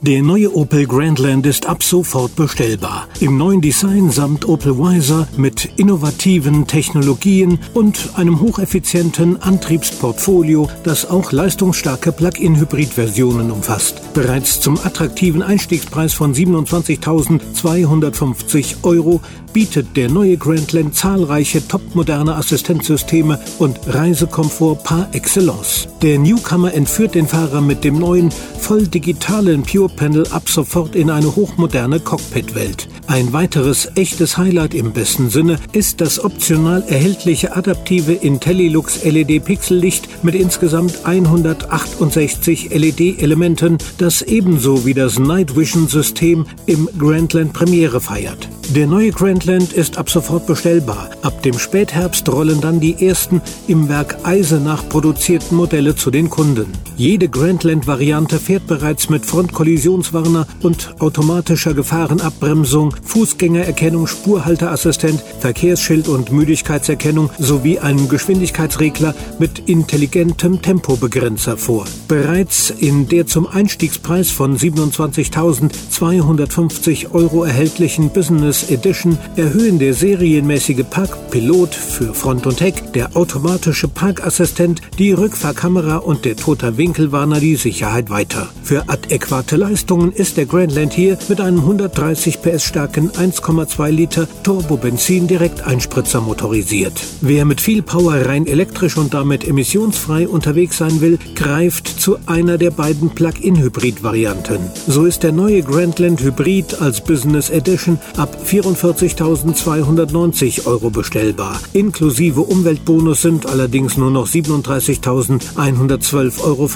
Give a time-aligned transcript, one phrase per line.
[0.00, 3.08] Der neue Opel Grandland ist ab sofort bestellbar.
[3.18, 11.32] Im neuen Design samt Opel Wiser mit innovativen Technologien und einem hocheffizienten Antriebsportfolio, das auch
[11.32, 14.00] leistungsstarke Plug-in-Hybrid-Versionen umfasst.
[14.14, 19.20] Bereits zum attraktiven Einstiegspreis von 27.250 Euro
[19.52, 25.88] bietet der neue Grandland zahlreiche topmoderne Assistenzsysteme und Reisekomfort par excellence.
[26.02, 28.30] Der Newcomer entführt den Fahrer mit dem neuen,
[28.68, 32.86] voll digitalen Pure Panel ab sofort in eine hochmoderne Cockpit-Welt.
[33.06, 40.34] Ein weiteres echtes Highlight im besten Sinne ist das optional erhältliche adaptive IntelliLux LED-Pixellicht mit
[40.34, 48.50] insgesamt 168 LED-Elementen, das ebenso wie das Night Vision-System im Grandland Premiere feiert.
[48.74, 51.08] Der neue Grandland ist ab sofort bestellbar.
[51.22, 56.66] Ab dem Spätherbst rollen dann die ersten im Werk Eisenach produzierten Modelle zu den Kunden.
[56.94, 67.78] Jede Grandland-Variante fährt bereits mit Frontkollisionswarner und automatischer Gefahrenabbremsung, Fußgängererkennung, Spurhalteassistent, Verkehrsschild und Müdigkeitserkennung sowie
[67.78, 71.86] einem Geschwindigkeitsregler mit intelligentem Tempobegrenzer vor.
[72.06, 80.82] Bereits in der zum Einstiegspreis von 27.250 Euro erhältlichen Business Plus Edition erhöhen der serienmäßige
[80.90, 87.54] Parkpilot für Front und Heck, der automatische Parkassistent, die Rückfahrkamera und der toter Winkelwarner die
[87.54, 88.48] Sicherheit weiter.
[88.64, 96.20] Für adäquate Leistungen ist der Grandland hier mit einem 130 PS starken 1,2 Liter Turbo-Benzin-Direkteinspritzer
[96.20, 97.00] motorisiert.
[97.20, 102.58] Wer mit viel Power rein elektrisch und damit emissionsfrei unterwegs sein will, greift zu einer
[102.58, 104.58] der beiden Plug-in-Hybrid-Varianten.
[104.88, 111.60] So ist der neue Grandland Hybrid als Business Edition ab 44.290 Euro bestellbar.
[111.74, 116.66] Inklusive Umweltbonus sind allerdings nur noch 37.112,50 Euro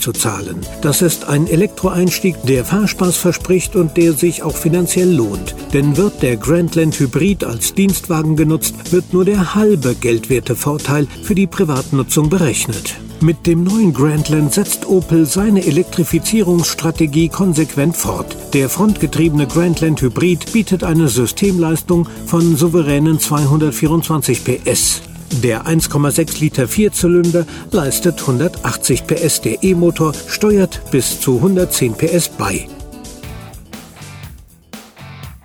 [0.00, 0.66] zu zahlen.
[0.80, 5.54] Das ist ein Elektroeinstieg, der Fahrspaß verspricht und der sich auch finanziell lohnt.
[5.72, 11.34] Denn wird der Grandland Hybrid als Dienstwagen genutzt, wird nur der halbe geldwerte Vorteil für
[11.34, 12.96] die Privatnutzung berechnet.
[13.20, 18.36] Mit dem neuen Grandland setzt Opel seine Elektrifizierungsstrategie konsequent fort.
[18.54, 25.02] Der frontgetriebene Grandland Hybrid bietet eine Systemleistung von souveränen 224 PS.
[25.42, 29.40] Der 1,6 Liter Vierzylinder leistet 180 PS.
[29.40, 32.68] Der E-Motor steuert bis zu 110 PS bei.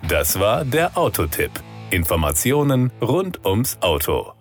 [0.08, 1.50] Das war der Autotipp.
[1.90, 4.32] Informationen rund ums Auto.